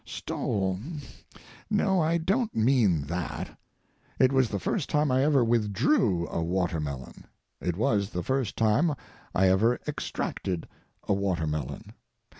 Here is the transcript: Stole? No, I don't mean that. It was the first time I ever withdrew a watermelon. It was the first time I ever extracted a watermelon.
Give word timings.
Stole? 0.03 0.79
No, 1.69 2.01
I 2.01 2.17
don't 2.17 2.55
mean 2.55 3.03
that. 3.03 3.55
It 4.17 4.33
was 4.33 4.49
the 4.49 4.57
first 4.57 4.89
time 4.89 5.11
I 5.11 5.21
ever 5.23 5.43
withdrew 5.45 6.27
a 6.29 6.41
watermelon. 6.41 7.25
It 7.61 7.77
was 7.77 8.09
the 8.09 8.23
first 8.23 8.57
time 8.57 8.95
I 9.35 9.47
ever 9.47 9.79
extracted 9.87 10.67
a 11.07 11.13
watermelon. 11.13 11.93